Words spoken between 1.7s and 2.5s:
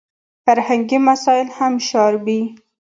شاربي.